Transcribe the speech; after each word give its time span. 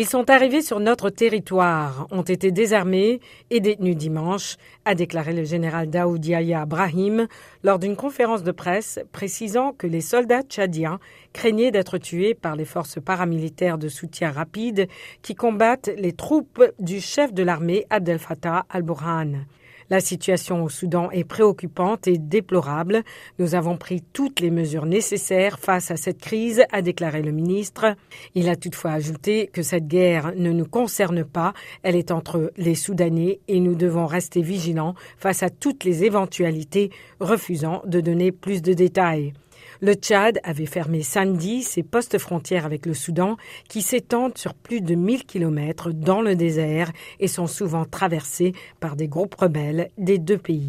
Ils 0.00 0.06
sont 0.06 0.30
arrivés 0.30 0.62
sur 0.62 0.78
notre 0.78 1.10
territoire, 1.10 2.06
ont 2.12 2.22
été 2.22 2.52
désarmés 2.52 3.18
et 3.50 3.58
détenus 3.58 3.96
dimanche, 3.96 4.54
a 4.84 4.94
déclaré 4.94 5.32
le 5.32 5.42
général 5.42 5.90
Daoud 5.90 6.24
Yahya 6.24 6.66
Brahim 6.66 7.26
lors 7.64 7.80
d'une 7.80 7.96
conférence 7.96 8.44
de 8.44 8.52
presse 8.52 9.00
précisant 9.10 9.72
que 9.72 9.88
les 9.88 10.00
soldats 10.00 10.44
tchadiens 10.44 11.00
craignaient 11.32 11.72
d'être 11.72 11.98
tués 11.98 12.34
par 12.34 12.54
les 12.54 12.64
forces 12.64 13.00
paramilitaires 13.04 13.76
de 13.76 13.88
soutien 13.88 14.30
rapide 14.30 14.86
qui 15.22 15.34
combattent 15.34 15.90
les 15.98 16.12
troupes 16.12 16.62
du 16.78 17.00
chef 17.00 17.34
de 17.34 17.42
l'armée 17.42 17.84
Abdel 17.90 18.20
Fattah 18.20 18.66
al-Burhan. 18.70 19.46
La 19.90 20.00
situation 20.00 20.62
au 20.64 20.68
Soudan 20.68 21.10
est 21.10 21.24
préoccupante 21.24 22.06
et 22.06 22.18
déplorable. 22.18 23.04
Nous 23.38 23.54
avons 23.54 23.78
pris 23.78 24.02
toutes 24.12 24.40
les 24.40 24.50
mesures 24.50 24.84
nécessaires 24.84 25.58
face 25.58 25.90
à 25.90 25.96
cette 25.96 26.20
crise, 26.20 26.62
a 26.72 26.82
déclaré 26.82 27.22
le 27.22 27.32
ministre. 27.32 27.94
Il 28.34 28.50
a 28.50 28.56
toutefois 28.56 28.92
ajouté 28.92 29.48
que 29.50 29.62
cette 29.62 29.88
guerre 29.88 30.32
ne 30.36 30.52
nous 30.52 30.66
concerne 30.66 31.24
pas. 31.24 31.54
Elle 31.82 31.96
est 31.96 32.10
entre 32.10 32.52
les 32.58 32.74
Soudanais 32.74 33.40
et 33.48 33.60
nous 33.60 33.74
devons 33.74 34.06
rester 34.06 34.42
vigilants 34.42 34.94
face 35.16 35.42
à 35.42 35.48
toutes 35.48 35.84
les 35.84 36.04
éventualités, 36.04 36.90
refusant 37.20 37.82
de 37.86 38.00
donner 38.00 38.30
plus 38.30 38.60
de 38.60 38.74
détails. 38.74 39.32
Le 39.80 39.94
Tchad 39.94 40.40
avait 40.42 40.66
fermé 40.66 41.02
samedi 41.02 41.62
ses 41.62 41.84
postes 41.84 42.18
frontières 42.18 42.66
avec 42.66 42.84
le 42.84 42.94
Soudan 42.94 43.36
qui 43.68 43.80
s'étendent 43.80 44.36
sur 44.36 44.54
plus 44.54 44.80
de 44.80 44.96
1000 44.96 45.24
kilomètres 45.24 45.92
dans 45.92 46.20
le 46.20 46.34
désert 46.34 46.90
et 47.20 47.28
sont 47.28 47.46
souvent 47.46 47.84
traversés 47.84 48.54
par 48.80 48.96
des 48.96 49.06
groupes 49.06 49.36
rebelles 49.36 49.90
des 49.96 50.18
deux 50.18 50.38
pays. 50.38 50.66